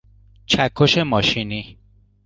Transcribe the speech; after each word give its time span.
چکش 0.45 0.97
ماشینی 0.97 1.77